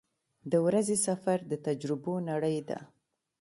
[0.51, 2.79] •د ورځې سفر د تجربو نړۍ ده.